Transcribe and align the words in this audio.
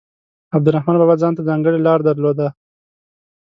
عبدالرحمان 0.55 0.95
بابا 1.01 1.15
ځانته 1.23 1.41
ځانګړې 1.49 1.79
لاره 1.85 2.03
درلوده. 2.05 2.47